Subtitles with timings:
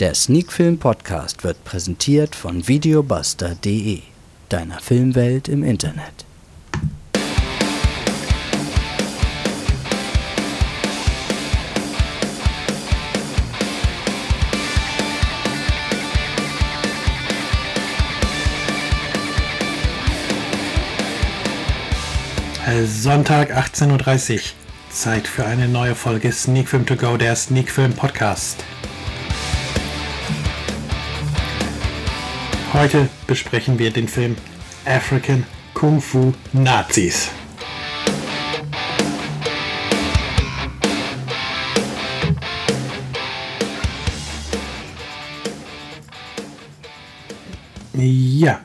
[0.00, 4.00] Der Sneakfilm Podcast wird präsentiert von videobuster.de,
[4.48, 6.24] deiner Filmwelt im Internet.
[22.86, 24.40] Sonntag 18.30 Uhr.
[24.88, 28.64] Zeit für eine neue Folge Sneak Film To Go, der Sneak Film Podcast.
[32.72, 34.36] Heute besprechen wir den Film
[34.84, 37.28] African Kung Fu Nazis.
[47.92, 48.60] Ja,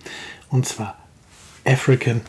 [0.49, 0.95] und zwar
[1.65, 2.21] African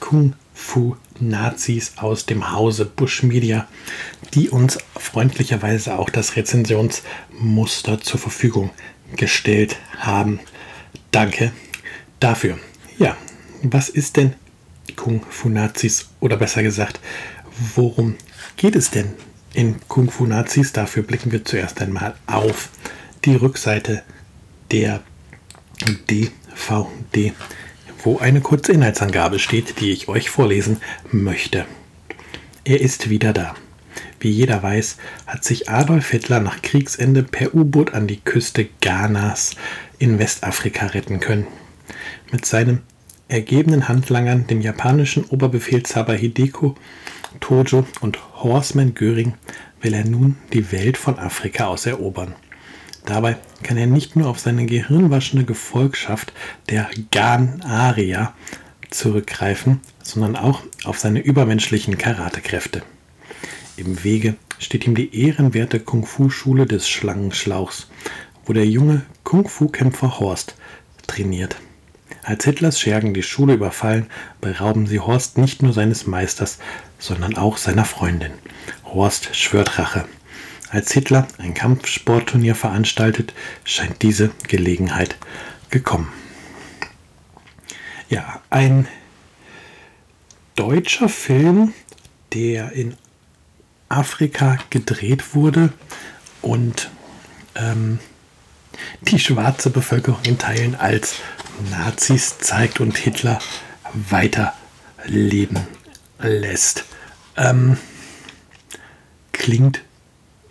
[0.00, 3.68] Kung Fu Nazis aus dem Hause Bush Media,
[4.34, 8.70] die uns freundlicherweise auch das Rezensionsmuster zur Verfügung
[9.14, 10.40] gestellt haben.
[11.12, 11.52] Danke
[12.18, 12.58] dafür.
[12.98, 13.16] Ja,
[13.62, 14.34] was ist denn
[14.96, 16.98] Kung Fu Nazis oder besser gesagt,
[17.76, 18.16] worum
[18.56, 19.12] geht es denn
[19.52, 20.72] in Kung Fu Nazis?
[20.72, 22.70] Dafür blicken wir zuerst einmal auf
[23.24, 24.02] die Rückseite
[24.70, 25.02] der
[25.80, 27.32] DVD,
[28.02, 31.64] wo eine kurze Inhaltsangabe steht, die ich euch vorlesen möchte.
[32.64, 33.54] Er ist wieder da.
[34.20, 39.56] Wie jeder weiß, hat sich Adolf Hitler nach Kriegsende per U-Boot an die Küste Ghanas
[39.98, 41.46] in Westafrika retten können.
[42.32, 42.80] Mit seinem
[43.28, 46.74] ergebenen Handlangern, dem japanischen Oberbefehlshaber Hideko
[47.40, 49.34] Tojo und Horseman Göring,
[49.80, 52.34] will er nun die Welt von Afrika aus erobern.
[53.04, 56.32] Dabei kann er nicht nur auf seine gehirnwaschende Gefolgschaft
[56.70, 58.34] der Ghan-Aria
[58.90, 62.82] zurückgreifen, sondern auch auf seine übermenschlichen Karatekräfte.
[63.76, 67.88] Im Wege steht ihm die ehrenwerte Kung-Fu-Schule des Schlangenschlauchs,
[68.46, 70.54] wo der junge Kung-Fu-Kämpfer Horst
[71.06, 71.56] trainiert.
[72.22, 74.06] Als Hitlers Schergen die Schule überfallen,
[74.40, 76.58] berauben sie Horst nicht nur seines Meisters,
[76.98, 78.32] sondern auch seiner Freundin.
[78.84, 80.06] Horst schwört Rache.
[80.74, 85.14] Als Hitler ein Kampfsportturnier veranstaltet, scheint diese Gelegenheit
[85.70, 86.12] gekommen.
[88.08, 88.88] Ja, ein
[90.56, 91.72] deutscher Film,
[92.32, 92.96] der in
[93.88, 95.72] Afrika gedreht wurde
[96.42, 96.90] und
[97.54, 98.00] ähm,
[99.02, 101.20] die schwarze Bevölkerung in Teilen als
[101.70, 103.38] Nazis zeigt und Hitler
[103.92, 105.60] weiterleben
[106.18, 106.84] lässt.
[107.36, 107.76] Ähm,
[109.30, 109.83] klingt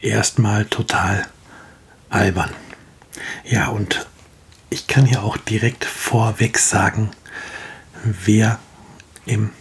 [0.04, 1.26] erstmal total
[2.10, 2.50] albern.
[3.46, 4.06] Ja, und
[4.70, 7.12] ich kann hier auch direkt vorweg sagen,
[8.04, 8.60] wer
[9.26, 9.52] im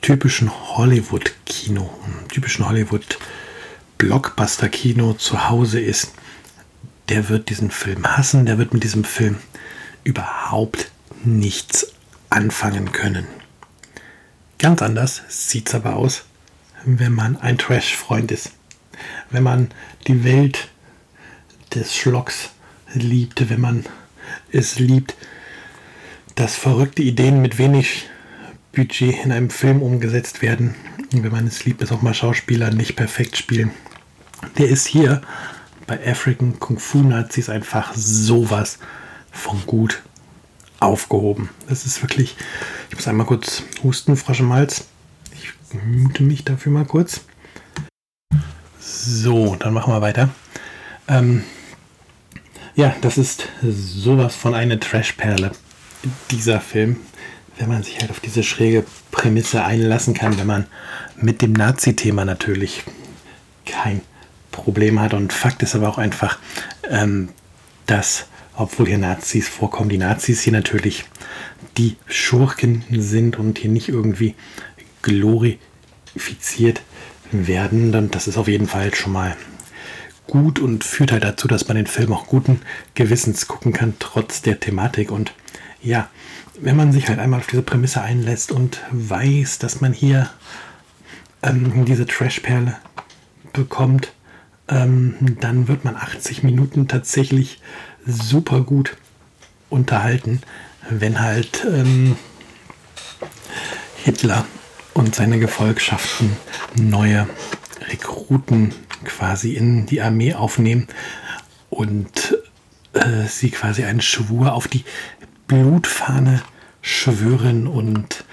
[0.00, 1.88] typischen Hollywood-Kino,
[2.28, 6.10] typischen Hollywood-Blockbuster-Kino zu Hause ist,
[7.08, 9.38] der wird diesen Film hassen, der wird mit diesem Film
[10.04, 10.92] überhaupt
[11.24, 11.92] nichts
[12.30, 13.26] anfangen können.
[14.58, 16.24] Ganz anders sieht es aber aus,
[16.84, 18.52] wenn man ein Trash-Freund ist.
[19.30, 19.70] Wenn man
[20.06, 20.68] die Welt
[21.74, 22.50] des Schlocks
[22.94, 23.84] liebt, wenn man
[24.52, 25.14] es liebt,
[26.34, 28.08] dass verrückte Ideen mit wenig
[28.72, 30.74] Budget in einem Film umgesetzt werden.
[31.10, 33.72] Wenn man es liebt, ist auch mal Schauspieler nicht perfekt spielen.
[34.56, 35.22] Der ist hier
[35.86, 38.78] bei African Kung Fu Nazis einfach sowas
[39.32, 40.02] von gut
[40.80, 41.48] aufgehoben.
[41.68, 42.36] Das ist wirklich.
[42.90, 44.86] Ich muss einmal kurz husten, Frosch im Hals.
[45.34, 45.52] Ich
[45.82, 47.22] mute mich dafür mal kurz.
[49.10, 50.28] So, dann machen wir weiter.
[51.08, 51.44] Ähm,
[52.74, 55.52] ja, das ist sowas von eine Trashperle.
[56.30, 56.96] Dieser Film
[57.58, 60.66] wenn man sich halt auf diese schräge Prämisse einlassen kann, wenn man
[61.16, 62.84] mit dem Nazi-Thema natürlich
[63.66, 64.00] kein
[64.52, 65.12] Problem hat.
[65.12, 66.38] Und Fakt ist aber auch einfach,
[66.88, 67.30] ähm,
[67.86, 68.26] dass,
[68.56, 71.04] obwohl hier Nazis vorkommen, die Nazis hier natürlich
[71.76, 74.34] die Schurken sind und hier nicht irgendwie
[75.02, 76.80] glorifiziert
[77.32, 77.94] werden.
[77.94, 79.36] Und das ist auf jeden Fall schon mal
[80.26, 82.60] gut und führt halt dazu, dass man den Film auch guten
[82.94, 85.10] Gewissens gucken kann, trotz der Thematik.
[85.10, 85.32] Und
[85.82, 86.08] ja,
[86.60, 90.30] wenn man sich halt einmal auf diese Prämisse einlässt und weiß, dass man hier
[91.42, 92.76] ähm, diese Trashperle
[93.52, 94.12] bekommt,
[94.68, 97.60] ähm, dann wird man 80 Minuten tatsächlich
[98.06, 98.96] super gut
[99.70, 100.42] unterhalten,
[100.90, 102.16] wenn halt ähm,
[104.04, 104.46] Hitler
[104.98, 106.36] und seine Gefolgschaften
[106.74, 107.28] neue
[107.88, 108.74] Rekruten
[109.04, 110.88] quasi in die Armee aufnehmen
[111.70, 112.36] und
[112.94, 114.84] äh, sie quasi einen Schwur auf die
[115.46, 116.42] Blutfahne
[116.82, 118.24] schwören und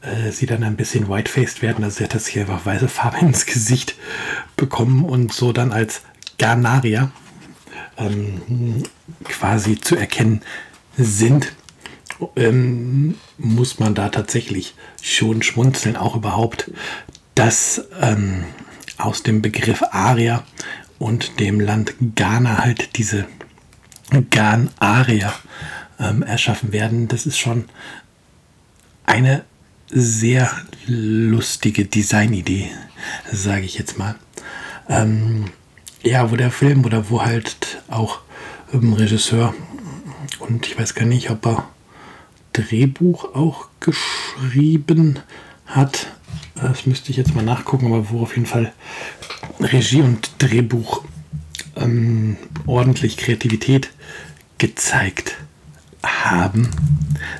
[0.00, 3.94] äh, sie dann ein bisschen white-faced werden, also sie einfach weiße Farbe ins Gesicht
[4.56, 6.00] bekommen und so dann als
[6.38, 7.10] Garnarier
[7.98, 8.82] ähm,
[9.24, 10.40] quasi zu erkennen
[10.96, 11.52] sind,
[12.36, 16.70] ähm, muss man da tatsächlich schon schmunzeln, auch überhaupt,
[17.34, 18.44] dass ähm,
[18.96, 20.44] aus dem Begriff Aria
[20.98, 23.26] und dem Land Ghana halt diese
[24.30, 25.32] Ghan-Arier
[26.00, 27.08] ähm, erschaffen werden.
[27.08, 27.66] Das ist schon
[29.04, 29.44] eine
[29.90, 30.50] sehr
[30.86, 32.70] lustige Designidee,
[33.30, 34.16] sage ich jetzt mal.
[34.88, 35.46] Ähm,
[36.02, 38.20] ja, wo der Film oder wo halt auch
[38.72, 39.54] ein Regisseur
[40.40, 41.68] und ich weiß gar nicht, ob er
[42.58, 45.20] Drehbuch auch geschrieben
[45.66, 46.08] hat.
[46.54, 48.72] Das müsste ich jetzt mal nachgucken, aber wo auf jeden Fall
[49.60, 51.04] Regie und Drehbuch
[51.76, 53.90] ähm, ordentlich Kreativität
[54.58, 55.36] gezeigt
[56.04, 56.70] haben,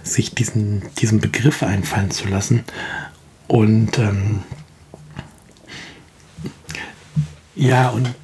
[0.02, 2.64] sich diesen, diesen Begriff einfallen zu lassen.
[3.48, 4.42] Und ähm,
[7.56, 8.14] ja, und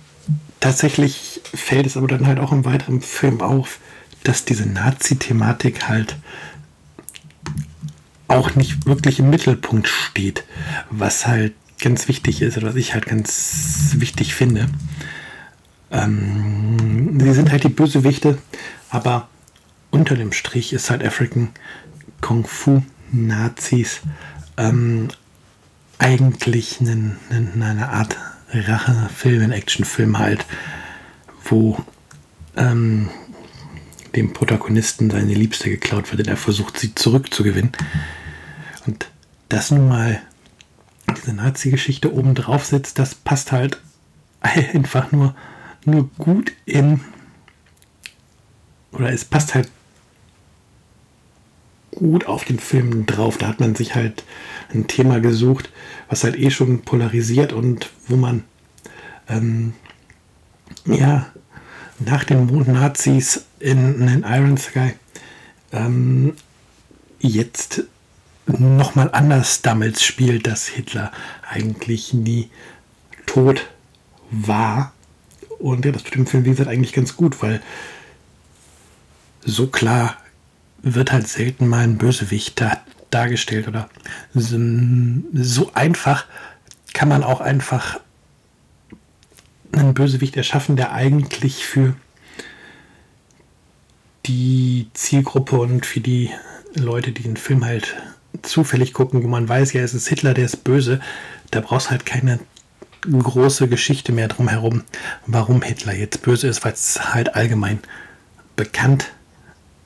[0.61, 3.81] tatsächlich fällt es aber dann halt auch im weiteren Film auf,
[4.23, 6.17] dass diese Nazi-Thematik halt
[8.29, 10.45] auch nicht wirklich im Mittelpunkt steht,
[10.91, 14.69] was halt ganz wichtig ist oder was ich halt ganz wichtig finde.
[15.91, 18.39] Ähm, sie sind halt die Bösewichte,
[18.91, 19.29] aber
[19.91, 21.51] unter dem Strich ist halt African
[22.21, 22.83] Kung Fu
[23.13, 24.01] Nazis
[24.57, 25.09] ähm,
[25.99, 28.17] eigentlich eine, eine Art
[28.53, 30.47] Rachefilm, ein Actionfilm halt,
[31.45, 31.79] wo
[32.57, 33.09] ähm,
[34.17, 37.73] dem Protagonisten seine Liebste geklaut wird und er versucht, sie zurückzugewinnen.
[38.87, 39.09] Und
[39.49, 40.21] das nun mal
[41.17, 43.81] diese Nazi-Geschichte oben drauf sitzt, das passt halt
[44.41, 45.35] einfach nur,
[45.85, 47.01] nur gut in.
[48.93, 49.71] Oder es passt halt
[51.91, 53.39] gut auf den Film drauf.
[53.39, 54.25] Da hat man sich halt
[54.73, 55.71] ein Thema gesucht,
[56.09, 58.45] was halt eh schon polarisiert und wo man
[59.29, 59.75] ähm,
[60.87, 61.27] ja
[61.99, 64.95] nach den Mond-Nazis in, in Iron Sky
[65.73, 66.35] ähm,
[67.19, 67.85] jetzt
[68.47, 71.13] nochmal anders damals spielt, dass Hitler
[71.49, 72.51] eigentlich nie
[73.27, 73.67] tot
[74.31, 74.93] war.
[75.59, 77.63] Und ja, das tut dem Film, wie gesagt, eigentlich ganz gut, weil
[79.45, 80.17] so klar
[80.83, 82.79] wird halt selten mal ein Bösewicht da,
[83.11, 83.89] dargestellt oder
[84.35, 84.59] so,
[85.33, 86.27] so einfach
[86.93, 88.01] kann man auch einfach
[89.79, 91.95] einen Bösewicht erschaffen, der eigentlich für
[94.27, 96.31] die Zielgruppe und für die
[96.75, 97.95] Leute, die den Film halt
[98.43, 101.01] zufällig gucken, wo man weiß, ja, es ist Hitler, der ist böse,
[101.51, 102.41] da brauchst halt keine
[103.11, 104.83] große Geschichte mehr drumherum,
[105.27, 107.79] warum Hitler jetzt böse ist, weil es halt allgemein
[108.57, 109.13] bekannt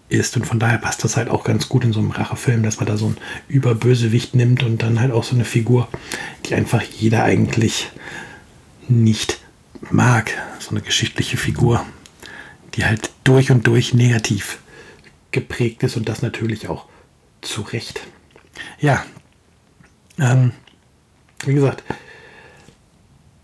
[0.08, 0.36] ist.
[0.36, 2.86] Und von daher passt das halt auch ganz gut in so einem Rachefilm, dass man
[2.86, 3.18] da so einen
[3.48, 5.88] Überbösewicht nimmt und dann halt auch so eine Figur,
[6.46, 7.90] die einfach jeder eigentlich
[8.88, 9.37] nicht
[9.90, 11.84] mag, so eine geschichtliche Figur,
[12.74, 14.60] die halt durch und durch negativ
[15.30, 16.86] geprägt ist und das natürlich auch
[17.40, 18.00] zu Recht.
[18.80, 19.04] Ja,
[20.18, 20.52] ähm,
[21.44, 21.84] wie gesagt,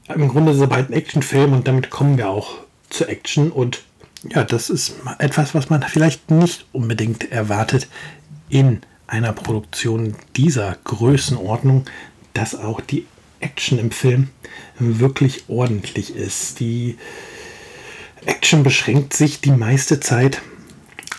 [0.08, 2.58] im Grunde ist es aber halt ein Actionfilm und damit kommen wir auch
[2.90, 3.82] zur Action und
[4.28, 7.88] ja, das ist etwas, was man vielleicht nicht unbedingt erwartet
[8.48, 11.84] in einer Produktion dieser Größenordnung,
[12.32, 13.06] dass auch die
[13.44, 14.28] Action im Film
[14.78, 16.60] wirklich ordentlich ist.
[16.60, 16.96] Die
[18.24, 20.40] Action beschränkt sich die meiste Zeit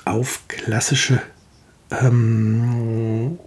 [0.06, 1.22] auf klassische
[1.92, 3.38] ähm,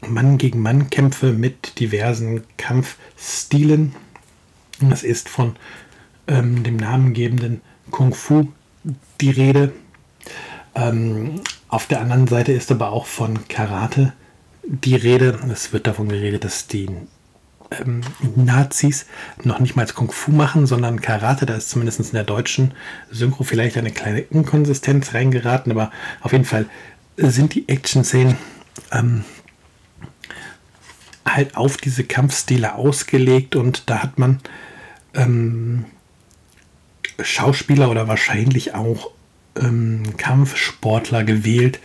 [0.00, 3.94] Mann gegen Mann Kämpfe mit diversen Kampfstilen.
[4.80, 5.56] Das ist von
[6.26, 7.60] ähm, dem namengebenden
[7.90, 8.48] Kung Fu
[9.20, 9.72] die Rede.
[10.74, 14.12] Ähm, auf der anderen Seite ist aber auch von Karate
[14.62, 15.38] die Rede.
[15.52, 16.88] Es wird davon geredet, dass die
[17.70, 18.00] ähm,
[18.36, 19.06] Nazis
[19.42, 21.46] noch nicht mal Kung Fu machen, sondern Karate.
[21.46, 22.72] Da ist zumindest in der deutschen
[23.10, 26.66] Synchro vielleicht eine kleine Inkonsistenz reingeraten, aber auf jeden Fall
[27.16, 28.36] sind die Action-Szenen
[28.92, 29.24] ähm,
[31.26, 34.40] halt auf diese Kampfstile ausgelegt und da hat man
[35.14, 35.84] ähm,
[37.20, 39.10] Schauspieler oder wahrscheinlich auch
[39.56, 41.80] ähm, Kampfsportler gewählt.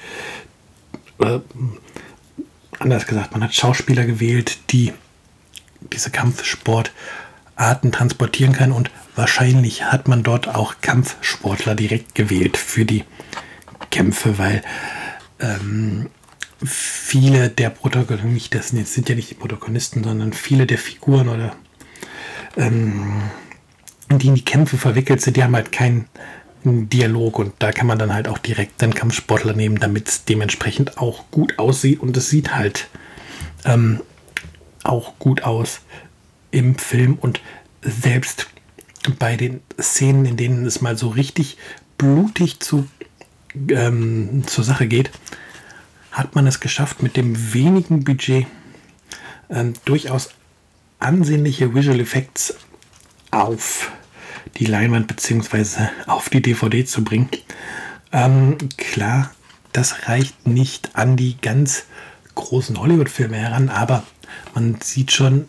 [1.17, 1.41] Oder
[2.79, 4.93] anders gesagt, man hat Schauspieler gewählt, die
[5.91, 8.71] diese Kampfsportarten transportieren kann.
[8.71, 13.03] Und wahrscheinlich hat man dort auch Kampfsportler direkt gewählt für die
[13.89, 14.63] Kämpfe, weil
[15.39, 16.09] ähm,
[16.65, 21.55] viele der Protagonisten, das sind, ja nicht die Protagonisten, sondern viele der Figuren oder
[22.57, 23.21] ähm,
[24.09, 26.07] die in die Kämpfe verwickelt sind, die haben halt keinen
[26.63, 27.39] Dialog.
[27.39, 31.25] Und da kann man dann halt auch direkt den Kampfsportler nehmen, damit es dementsprechend auch
[31.31, 31.99] gut aussieht.
[31.99, 32.87] Und es sieht halt
[33.65, 34.01] ähm,
[34.83, 35.81] auch gut aus
[36.51, 37.41] im Film und
[37.81, 38.47] selbst
[39.19, 41.57] bei den Szenen, in denen es mal so richtig
[41.97, 42.87] blutig zu,
[43.69, 45.11] ähm, zur Sache geht,
[46.11, 48.45] hat man es geschafft, mit dem wenigen Budget
[49.49, 50.29] ähm, durchaus
[50.99, 52.55] ansehnliche Visual Effects
[53.31, 53.91] auf
[54.57, 55.87] die Leinwand bzw.
[56.07, 57.29] auf die DVD zu bringen.
[58.11, 59.31] Ähm, klar,
[59.71, 61.85] das reicht nicht an die ganz
[62.35, 64.03] großen Hollywood-Filme heran, aber
[64.53, 65.47] man sieht schon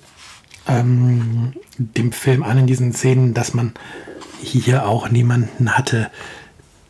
[0.66, 3.72] ähm, dem Film an in diesen Szenen, dass man
[4.42, 6.10] hier auch niemanden hatte,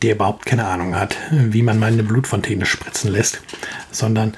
[0.01, 3.41] der überhaupt keine Ahnung hat, wie man mal eine Blutfontäne spritzen lässt,
[3.91, 4.35] sondern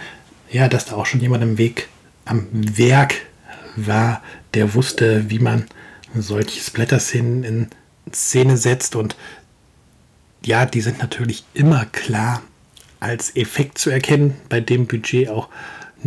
[0.49, 1.89] ja, dass da auch schon jemand im Weg
[2.25, 3.15] am Werk
[3.75, 4.21] war,
[4.53, 5.65] der wusste, wie man
[6.15, 7.67] solche Splatter-Szenen in
[8.13, 8.95] Szene setzt.
[8.95, 9.15] Und
[10.43, 12.41] ja, die sind natürlich immer klar
[12.99, 15.49] als Effekt zu erkennen, bei dem Budget auch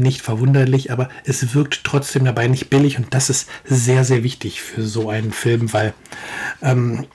[0.00, 4.62] nicht verwunderlich, aber es wirkt trotzdem dabei nicht billig und das ist sehr, sehr wichtig
[4.62, 5.94] für so einen Film, weil
[6.62, 7.06] ähm,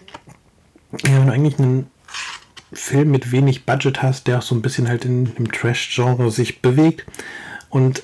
[1.03, 1.87] wenn du eigentlich einen
[2.73, 6.61] Film mit wenig Budget hast, der auch so ein bisschen halt in, im Trash-Genre sich
[6.61, 7.05] bewegt
[7.69, 8.03] und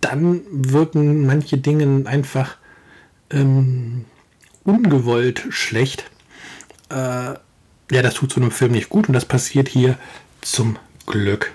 [0.00, 2.56] dann wirken manche Dinge einfach
[3.30, 4.04] ähm,
[4.64, 6.04] ungewollt schlecht.
[6.90, 7.34] Äh,
[7.90, 9.96] ja, das tut so einem Film nicht gut und das passiert hier
[10.40, 11.52] zum Glück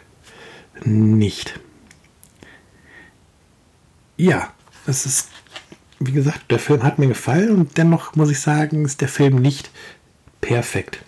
[0.86, 1.60] nicht.
[4.18, 4.54] Ja,
[4.86, 5.30] es ist,
[6.00, 9.36] wie gesagt, der Film hat mir gefallen und dennoch muss ich sagen, ist der Film
[9.36, 9.70] nicht
[10.42, 11.00] perfekt.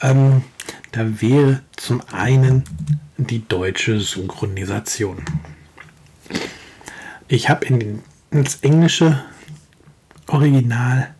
[0.00, 0.44] Ähm,
[0.92, 2.64] da wäre zum einen
[3.16, 5.24] die deutsche Synchronisation.
[7.28, 9.22] Ich habe in ins englische
[10.26, 11.14] Original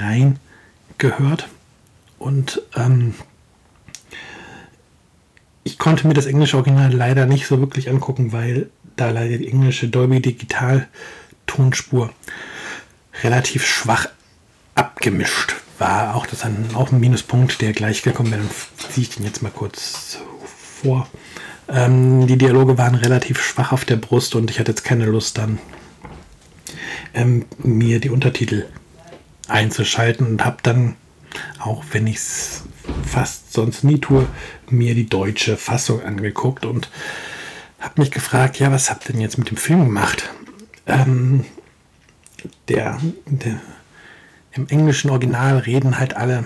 [0.00, 0.38] rein
[0.98, 1.48] gehört
[2.18, 3.14] und ähm,
[5.70, 9.48] ich konnte mir das englische Original leider nicht so wirklich angucken, weil da leider die
[9.48, 10.88] englische Dolby Digital
[11.46, 12.10] Tonspur
[13.22, 14.06] relativ schwach
[14.74, 16.16] abgemischt war.
[16.16, 18.42] Auch das ein, auch ein Minuspunkt, der gleich gekommen wäre.
[18.42, 18.50] Dann
[18.90, 20.18] ziehe ich den jetzt mal kurz
[20.82, 21.08] vor.
[21.68, 25.38] Ähm, die Dialoge waren relativ schwach auf der Brust und ich hatte jetzt keine Lust
[25.38, 25.60] dann
[27.14, 28.66] ähm, mir die Untertitel
[29.46, 30.96] einzuschalten und habe dann,
[31.60, 32.62] auch wenn ich es
[33.04, 34.26] fast sonst nie tue,
[34.68, 36.90] mir die deutsche Fassung angeguckt und
[37.78, 40.28] habe mich gefragt, ja, was habt ihr denn jetzt mit dem Film gemacht?
[40.86, 41.44] Ähm,
[42.68, 43.60] der, der,
[44.52, 46.44] Im englischen Original reden halt alle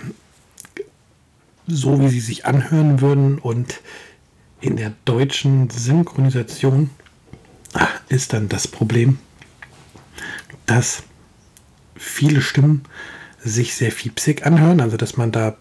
[1.66, 3.80] so, wie sie sich anhören würden und
[4.60, 6.90] in der deutschen Synchronisation
[8.08, 9.18] ist dann das Problem,
[10.66, 11.02] dass
[11.96, 12.84] viele Stimmen
[13.38, 15.56] sich sehr fiepsig anhören, also dass man da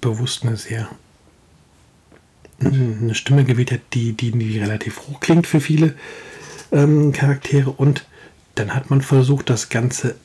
[0.00, 0.88] bewusst eine sehr
[2.60, 5.94] eine Stimme gewählt hat, die, die, die relativ hoch klingt für viele
[6.72, 8.04] ähm, Charaktere und
[8.56, 10.16] dann hat man versucht, das Ganze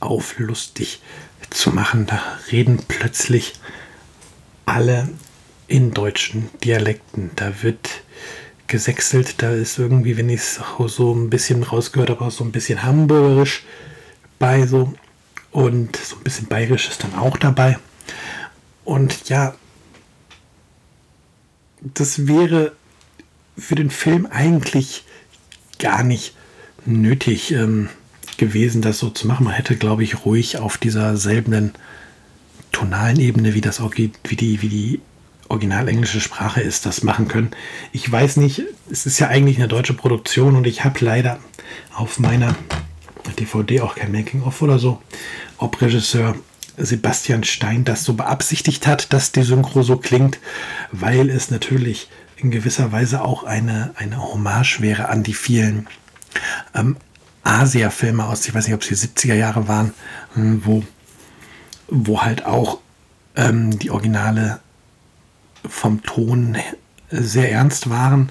[0.00, 1.00] auf lustig
[1.50, 2.06] zu machen.
[2.06, 2.20] Da
[2.52, 3.54] reden plötzlich
[4.66, 5.08] alle
[5.66, 7.30] in deutschen Dialekten.
[7.36, 8.02] Da wird
[8.66, 12.82] gesächselt, da ist irgendwie, wenn ich es so ein bisschen rausgehört habe, so ein bisschen
[12.82, 13.64] hamburgerisch
[14.38, 14.92] bei so
[15.50, 17.78] und so ein bisschen bayerisch ist dann auch dabei.
[18.88, 19.54] Und ja,
[21.82, 22.72] das wäre
[23.58, 25.04] für den Film eigentlich
[25.78, 26.34] gar nicht
[26.86, 27.90] nötig ähm,
[28.38, 29.44] gewesen, das so zu machen.
[29.44, 31.74] Man hätte, glaube ich, ruhig auf dieser selben
[32.72, 35.00] tonalen Ebene, wie, das, wie, die, wie die
[35.50, 37.50] original englische Sprache ist, das machen können.
[37.92, 41.40] Ich weiß nicht, es ist ja eigentlich eine deutsche Produktion und ich habe leider
[41.94, 42.56] auf meiner
[43.38, 45.02] DVD auch kein Making-of oder so,
[45.58, 46.36] ob Regisseur
[46.78, 50.38] Sebastian Stein das so beabsichtigt hat, dass die Synchro so klingt,
[50.92, 55.88] weil es natürlich in gewisser Weise auch eine, eine Hommage wäre an die vielen
[56.74, 56.96] ähm,
[57.42, 59.92] Asia-Filme aus, ich weiß nicht, ob es die 70er Jahre waren,
[60.34, 60.84] hm, wo,
[61.88, 62.78] wo halt auch
[63.36, 64.60] ähm, die Originale
[65.66, 66.56] vom Ton
[67.10, 68.30] sehr ernst waren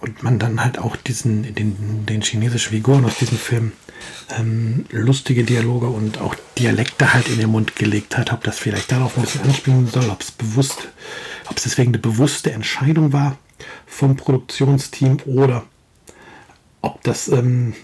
[0.00, 3.72] und man dann halt auch diesen, den, den chinesischen Figuren aus diesem Film
[4.38, 8.32] ähm, lustige Dialoge und auch Dialekte halt in den Mund gelegt hat.
[8.32, 10.88] Ob das vielleicht darauf ein bisschen anspielen soll, ob es bewusst,
[11.48, 13.36] ob es deswegen eine bewusste Entscheidung war
[13.86, 15.64] vom Produktionsteam oder
[16.80, 17.74] ob das ähm,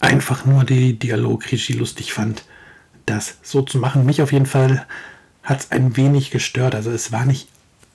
[0.00, 2.44] einfach nur die Dialogregie lustig fand,
[3.06, 4.04] das so zu machen.
[4.04, 4.86] Mich auf jeden Fall
[5.42, 6.74] hat es ein wenig gestört.
[6.74, 7.48] Also es war nicht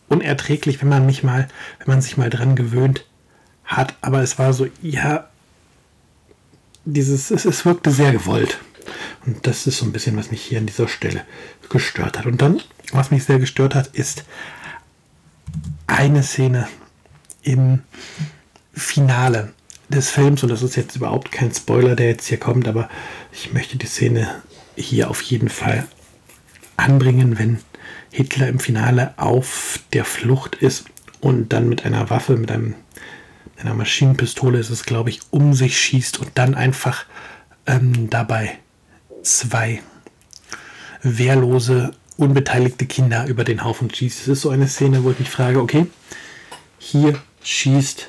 [0.09, 1.47] unerträglich, wenn man mich mal,
[1.79, 3.05] wenn man sich mal dran gewöhnt
[3.63, 5.29] hat, aber es war so, ja,
[6.85, 8.59] dieses, es, es wirkte sehr gewollt.
[9.25, 11.23] Und das ist so ein bisschen, was mich hier an dieser Stelle
[11.69, 12.25] gestört hat.
[12.25, 12.61] Und dann,
[12.91, 14.23] was mich sehr gestört hat, ist
[15.85, 16.67] eine Szene
[17.43, 17.81] im
[18.73, 19.53] Finale
[19.89, 20.41] des Films.
[20.41, 22.89] Und das ist jetzt überhaupt kein Spoiler, der jetzt hier kommt, aber
[23.31, 24.41] ich möchte die Szene
[24.75, 25.87] hier auf jeden Fall
[26.77, 27.59] anbringen, wenn
[28.11, 30.85] Hitler im Finale auf der Flucht ist
[31.21, 32.75] und dann mit einer Waffe, mit einem,
[33.57, 37.05] einer Maschinenpistole ist es, glaube ich, um sich schießt und dann einfach
[37.65, 38.57] ähm, dabei
[39.21, 39.81] zwei
[41.01, 44.21] wehrlose, unbeteiligte Kinder über den Haufen schießt.
[44.21, 45.87] Es ist so eine Szene, wo ich mich frage, okay,
[46.77, 48.07] hier schießt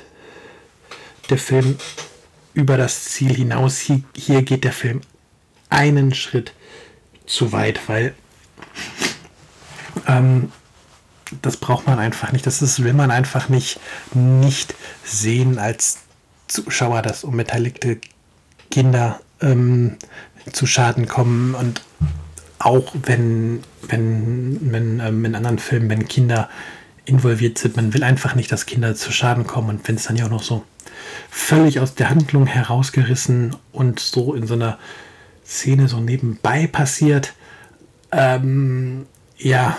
[1.29, 1.77] der Film
[2.53, 3.79] über das Ziel hinaus.
[3.79, 5.01] Hier, hier geht der Film
[5.69, 6.53] einen Schritt
[7.25, 8.13] zu weit, weil
[10.07, 10.51] ähm,
[11.41, 12.45] das braucht man einfach nicht.
[12.45, 13.79] Das ist, will man einfach nicht,
[14.13, 15.99] nicht sehen als
[16.47, 17.99] Zuschauer, dass unbeteiligte
[18.69, 19.97] Kinder ähm,
[20.51, 21.81] zu Schaden kommen und
[22.59, 26.49] auch wenn, wenn, wenn ähm, in anderen Filmen, wenn Kinder
[27.05, 30.15] involviert sind, man will einfach nicht, dass Kinder zu Schaden kommen und wenn es dann
[30.15, 30.63] ja auch noch so
[31.29, 34.77] völlig aus der Handlung herausgerissen und so in so einer
[35.45, 37.33] Szene so nebenbei passiert,
[38.11, 39.07] ähm,
[39.41, 39.77] ja,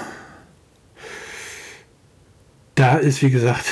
[2.74, 3.66] da ist wie gesagt,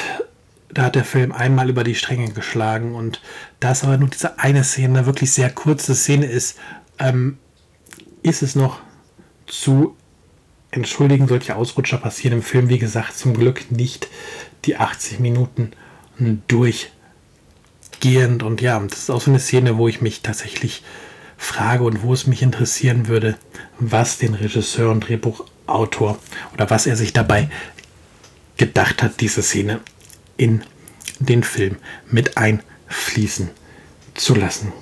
[0.68, 3.20] da hat der Film einmal über die Stränge geschlagen und
[3.58, 6.58] da es aber nur diese eine Szene, eine wirklich sehr kurze Szene ist,
[6.98, 7.38] ähm,
[8.22, 8.80] ist es noch
[9.46, 9.96] zu
[10.70, 14.08] entschuldigen, solche Ausrutscher passieren im Film, wie gesagt, zum Glück nicht
[14.64, 15.72] die 80 Minuten
[16.46, 20.84] durchgehend und ja, das ist auch so eine Szene, wo ich mich tatsächlich
[21.36, 23.36] frage und wo es mich interessieren würde,
[23.78, 25.08] was den Regisseur und
[25.70, 26.18] Drehbuchautor
[26.52, 27.48] oder was er sich dabei
[28.56, 29.80] gedacht hat, diese Szene
[30.36, 30.62] in
[31.18, 31.76] den Film
[32.10, 33.50] mit einfließen
[34.14, 34.72] zu lassen.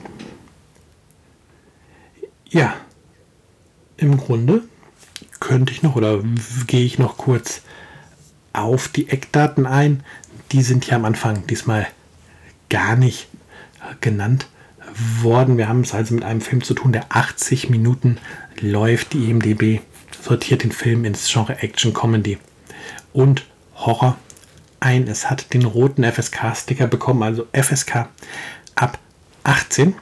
[2.49, 2.75] Ja,
[3.97, 4.63] im Grunde
[5.41, 6.23] könnte ich noch oder
[6.67, 7.63] gehe ich noch kurz
[8.53, 10.03] auf die Eckdaten ein.
[10.53, 11.87] Die sind ja am Anfang diesmal
[12.71, 13.29] gar nicht
[14.01, 14.49] genannt
[15.21, 15.59] worden.
[15.59, 18.19] Wir haben es also mit einem Film zu tun, der 80 Minuten
[18.61, 19.13] läuft.
[19.13, 19.81] Die IMDB
[20.23, 22.39] sortiert den Film ins Genre Action Comedy
[23.13, 24.17] und Horror
[24.81, 25.09] ein.
[25.09, 28.09] Es hat den roten FSK-Sticker bekommen, also FSK
[28.75, 28.99] ab
[29.45, 29.95] 18.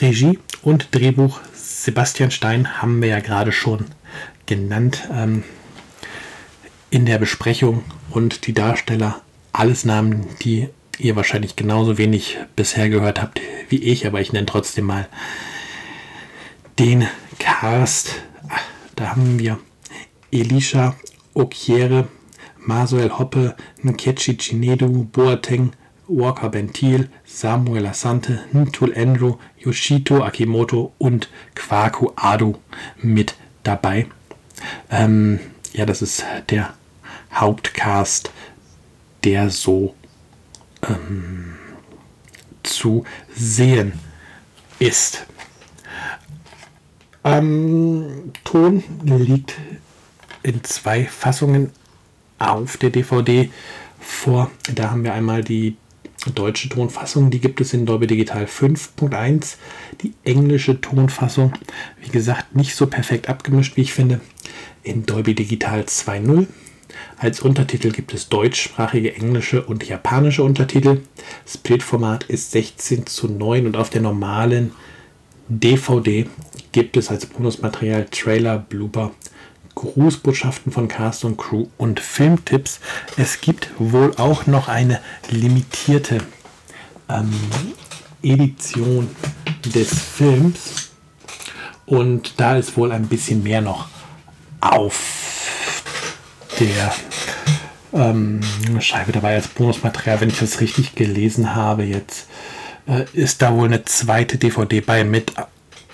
[0.00, 3.86] Regie und Drehbuch Sebastian Stein haben wir ja gerade schon
[4.46, 5.44] genannt ähm,
[6.90, 9.20] in der Besprechung und die Darsteller,
[9.52, 14.46] alles Namen, die ihr wahrscheinlich genauso wenig bisher gehört habt wie ich, aber ich nenne
[14.46, 15.08] trotzdem mal
[16.78, 17.06] den
[17.38, 18.22] Cast.
[18.96, 19.60] Da haben wir
[20.32, 20.96] Elisha
[21.34, 22.08] Okiere,
[22.58, 25.72] Masuel Hoppe, Nkechi Chinedu, Boateng,
[26.08, 32.58] Walker Bentil, Samuel Asante, Ntul Andrew, Yoshito Akimoto und Kwaku Ado
[32.96, 34.06] mit dabei.
[34.90, 35.40] Ähm,
[35.74, 36.72] ja, das ist der
[37.34, 38.30] Hauptcast,
[39.24, 39.94] der so
[40.88, 41.56] ähm,
[42.62, 43.04] zu
[43.34, 43.92] sehen
[44.78, 45.26] ist.
[47.26, 49.56] Ähm, Ton liegt
[50.44, 51.72] in zwei Fassungen
[52.38, 53.50] auf der DVD
[53.98, 54.48] vor.
[54.72, 55.76] Da haben wir einmal die
[56.36, 59.56] deutsche Tonfassung, die gibt es in Dolby Digital 5.1.
[60.02, 61.52] Die englische Tonfassung,
[62.00, 64.20] wie gesagt, nicht so perfekt abgemischt, wie ich finde,
[64.84, 66.46] in Dolby Digital 2.0.
[67.18, 71.00] Als Untertitel gibt es deutschsprachige englische und japanische Untertitel.
[71.44, 74.70] Das Bildformat ist 16 zu 9 und auf der normalen
[75.48, 76.26] DVD
[76.76, 79.12] gibt es als Bonusmaterial Trailer, Blooper
[79.76, 82.80] Grußbotschaften von Cast und Crew und Filmtipps.
[83.16, 86.18] Es gibt wohl auch noch eine limitierte
[87.08, 87.32] ähm,
[88.22, 89.08] Edition
[89.64, 90.90] des Films
[91.86, 93.88] und da ist wohl ein bisschen mehr noch
[94.60, 95.00] auf
[96.60, 96.94] der
[97.94, 98.42] ähm,
[98.80, 101.84] Scheibe dabei als Bonusmaterial, wenn ich das richtig gelesen habe.
[101.84, 102.28] Jetzt
[102.86, 105.32] äh, ist da wohl eine zweite DVD bei mit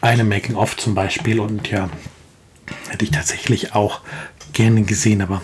[0.03, 1.89] einem Making-of zum Beispiel und ja,
[2.89, 4.01] Hätte ich tatsächlich auch
[4.53, 5.43] gerne gesehen, aber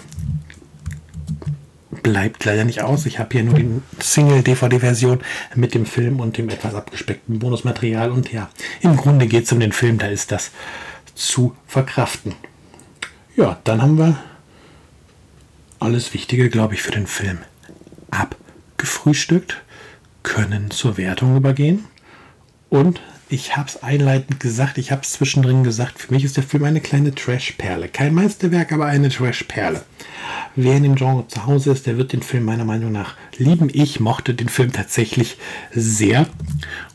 [2.02, 3.06] bleibt leider nicht aus.
[3.06, 5.20] Ich habe hier nur die Single-DVD-Version
[5.54, 8.10] mit dem Film und dem etwas abgespeckten Bonusmaterial.
[8.10, 10.50] Und ja, im Grunde geht es um den Film, da ist das
[11.14, 12.34] zu verkraften.
[13.36, 14.18] Ja, dann haben wir
[15.80, 17.38] alles Wichtige, glaube ich, für den Film
[18.10, 19.62] abgefrühstückt,
[20.22, 21.84] können zur Wertung übergehen
[22.68, 26.44] und ich habe es einleitend gesagt, ich habe es zwischendrin gesagt, für mich ist der
[26.44, 27.88] Film eine kleine Trash-Perle.
[27.88, 29.82] Kein Meisterwerk, aber eine Trash-Perle.
[30.56, 33.70] wer in dem Genre zu Hause ist, der wird den Film meiner Meinung nach lieben.
[33.72, 35.36] Ich mochte den Film tatsächlich
[35.74, 36.26] sehr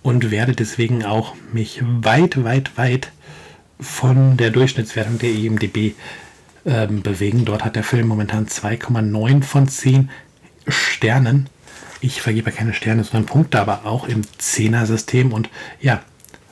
[0.01, 3.11] und werde deswegen auch mich weit, weit, weit
[3.79, 5.93] von der Durchschnittswertung der IMDB
[6.65, 7.45] ähm, bewegen.
[7.45, 10.09] Dort hat der Film momentan 2,9 von 10
[10.67, 11.47] Sternen.
[12.01, 15.31] Ich vergebe keine Sterne, sondern Punkte, aber auch im 10er-System.
[15.31, 16.01] Und ja,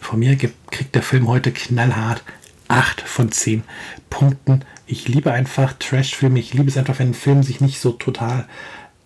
[0.02, 2.24] von mir kriegt der Film heute knallhart
[2.68, 3.64] 8 von 10
[4.10, 4.66] Punkten.
[4.88, 6.40] Ich liebe einfach Trash-Filme.
[6.40, 8.48] Ich liebe es einfach, wenn ein Film sich nicht so total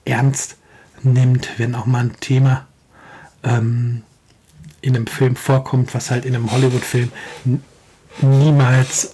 [0.05, 0.57] ernst
[1.03, 2.65] nimmt, wenn auch mal ein Thema
[3.43, 4.03] ähm,
[4.81, 7.11] in einem Film vorkommt, was halt in einem Hollywood-Film
[8.21, 9.11] niemals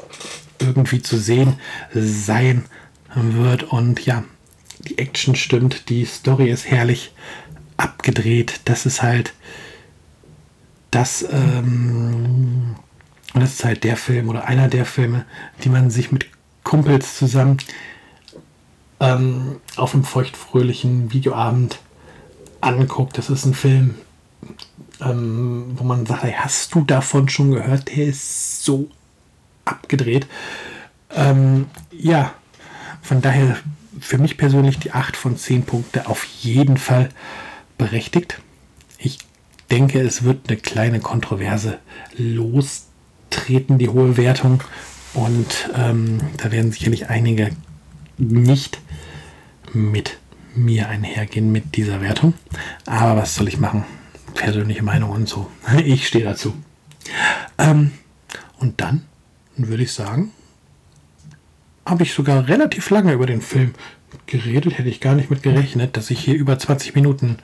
[0.59, 1.55] irgendwie zu sehen
[1.93, 2.65] sein
[3.13, 3.63] wird.
[3.63, 4.23] Und ja,
[4.79, 7.11] die Action stimmt, die Story ist herrlich
[7.77, 8.61] abgedreht.
[8.65, 9.33] Das ist halt
[10.91, 12.75] das, ähm,
[13.33, 15.25] das ist halt der Film oder einer der Filme,
[15.63, 16.27] die man sich mit
[16.63, 17.57] Kumpels zusammen
[18.99, 21.79] ähm, auf einem feuchtfröhlichen Videoabend
[22.59, 23.17] anguckt.
[23.17, 23.95] Das ist ein Film,
[25.01, 27.87] ähm, wo man sagt, hey, hast du davon schon gehört?
[27.87, 28.89] Der ist so
[29.65, 30.27] abgedreht.
[31.09, 32.33] Ähm, ja,
[33.01, 33.57] von daher
[33.99, 37.09] für mich persönlich die 8 von 10 Punkte auf jeden Fall
[37.77, 38.39] berechtigt.
[38.97, 39.19] Ich
[39.71, 41.79] denke, es wird eine kleine Kontroverse
[42.17, 44.61] lostreten, die hohe Wertung.
[45.13, 47.51] Und ähm, da werden sicherlich einige
[48.17, 48.79] nicht
[49.73, 50.19] mit
[50.53, 52.33] mir einhergehen mit dieser Wertung.
[52.85, 53.85] Aber was soll ich machen?
[54.35, 55.49] Persönliche Meinung und so.
[55.83, 56.53] Ich stehe dazu.
[57.57, 57.91] Ähm,
[58.59, 59.05] und dann
[59.57, 60.31] würde ich sagen,
[61.85, 63.73] habe ich sogar relativ lange über den Film
[64.25, 64.77] geredet.
[64.77, 67.37] Hätte ich gar nicht mit gerechnet, dass ich hier über 20 Minuten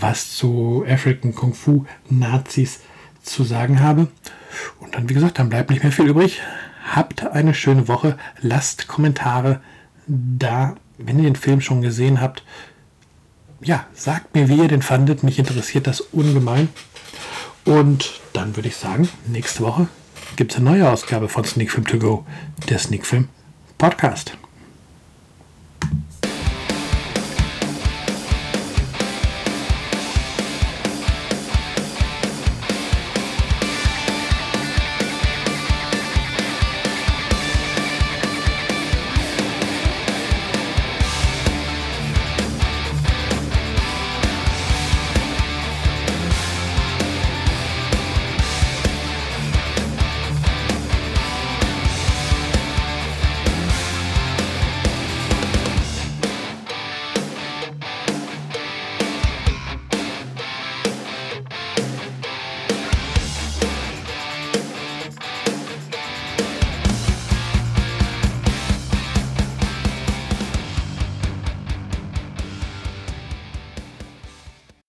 [0.00, 2.80] was zu African Kung Fu Nazis
[3.22, 4.08] zu sagen habe.
[4.80, 6.40] Und dann, wie gesagt, dann bleibt nicht mehr viel übrig.
[6.92, 8.16] Habt eine schöne Woche.
[8.40, 9.60] Lasst Kommentare
[10.06, 12.44] da, wenn ihr den Film schon gesehen habt.
[13.60, 15.22] Ja, sagt mir, wie ihr den fandet.
[15.22, 16.68] Mich interessiert das ungemein.
[17.64, 19.88] Und dann würde ich sagen, nächste Woche
[20.36, 22.26] gibt es eine neue Ausgabe von Sneak Film To Go,
[22.68, 23.28] der Sneak Film
[23.76, 24.36] Podcast.